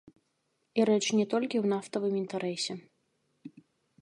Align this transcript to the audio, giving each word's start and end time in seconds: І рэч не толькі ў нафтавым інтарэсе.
І 0.79 0.85
рэч 0.91 1.03
не 1.19 1.25
толькі 1.35 1.57
ў 1.61 1.65
нафтавым 1.75 2.13
інтарэсе. 2.23 2.73